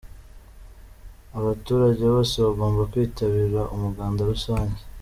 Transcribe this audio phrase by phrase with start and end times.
[1.39, 4.79] Abaturage bose bagomba kwitabira umuganda rusange.